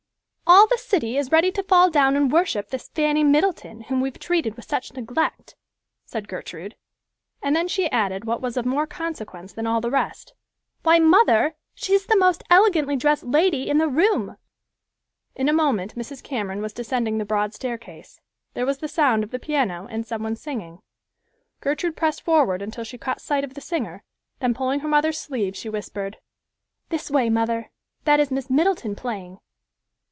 "All 0.53 0.67
the 0.67 0.77
city 0.77 1.15
is 1.15 1.31
ready 1.31 1.49
to 1.53 1.63
fall 1.63 1.89
down 1.89 2.17
and 2.17 2.29
worship 2.29 2.69
this 2.71 2.89
Fanny 2.89 3.23
Middleton, 3.23 3.83
whom 3.83 4.01
we 4.01 4.09
have 4.09 4.19
treated 4.19 4.55
with 4.55 4.65
such 4.67 4.91
neglect," 4.93 5.55
said 6.03 6.27
Gertrude, 6.27 6.75
and 7.41 7.55
then 7.55 7.69
she 7.69 7.89
added 7.89 8.25
what 8.25 8.41
was 8.41 8.57
of 8.57 8.65
more 8.65 8.85
consequence 8.85 9.53
than 9.53 9.65
all 9.65 9.79
the 9.79 9.89
rest, 9.89 10.33
"Why, 10.83 10.99
mother, 10.99 11.55
she's 11.73 12.05
the 12.05 12.17
most 12.17 12.43
elegantly 12.49 12.97
dressed 12.97 13.23
lady 13.23 13.69
in 13.69 13.77
the 13.77 13.87
room!" 13.87 14.35
In 15.35 15.47
a 15.47 15.53
moment 15.53 15.95
Mrs. 15.95 16.21
Cameron 16.21 16.61
was 16.61 16.73
descending 16.73 17.17
the 17.17 17.23
broad 17.23 17.53
staircase. 17.53 18.19
There 18.53 18.65
was 18.65 18.79
the 18.79 18.89
sound 18.89 19.23
of 19.23 19.31
the 19.31 19.39
piano 19.39 19.87
and 19.89 20.05
someone 20.05 20.35
singing. 20.35 20.79
Gertrude 21.61 21.95
pressed 21.95 22.23
forward 22.23 22.61
until 22.61 22.83
she 22.83 22.97
caught 22.97 23.21
sight 23.21 23.45
of 23.45 23.53
the 23.53 23.61
singer, 23.61 24.03
then 24.41 24.53
pulling 24.53 24.81
her 24.81 24.89
mother's 24.89 25.17
sleeve, 25.17 25.55
she 25.55 25.69
whispered, 25.69 26.17
"This 26.89 27.09
way, 27.09 27.29
mother; 27.29 27.71
that 28.03 28.19
is 28.19 28.31
Miss 28.31 28.49
Middleton 28.49 28.97
playing." 28.97 29.37